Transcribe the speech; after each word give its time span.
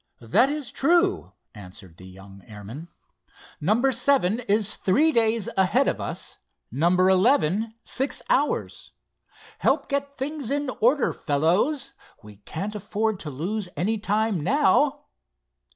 "That 0.19 0.49
is 0.49 0.71
true," 0.71 1.33
answered 1.53 1.97
the 1.97 2.07
young 2.07 2.41
airman. 2.47 2.87
"Number 3.59 3.91
seven 3.91 4.39
is 4.39 4.75
three 4.75 5.11
days 5.11 5.47
ahead 5.55 5.87
of 5.87 6.01
us, 6.01 6.39
number 6.71 7.07
eleven, 7.07 7.75
six 7.83 8.23
hours. 8.27 8.93
Help 9.59 9.87
get 9.89 10.11
things 10.11 10.49
in 10.49 10.71
order, 10.79 11.13
fellows. 11.13 11.91
We 12.23 12.37
can't 12.37 12.73
afford 12.73 13.19
to 13.19 13.29
lose 13.29 13.69
any 13.77 13.99
time 13.99 14.41
now." 14.43 15.03